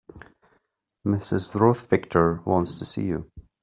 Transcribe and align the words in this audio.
Mrs. 1.05 1.53
Ruth 1.53 1.87
Victor 1.87 2.41
wants 2.43 2.79
to 2.79 2.85
see 2.85 3.03
you. 3.03 3.29